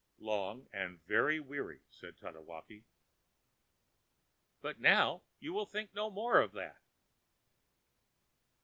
[0.19, 2.85] ã ãLong and very weary,ã said Tatewaki.
[4.63, 6.79] ãBut now you will think no more of that....